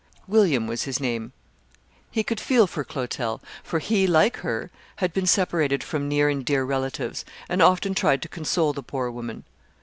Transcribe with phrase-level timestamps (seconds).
[0.27, 1.31] William was his name.
[2.09, 6.43] He could feel for Clotel, for he, like her, had been separated from near and
[6.43, 9.43] dear relatives, and often tried to console the poor woman.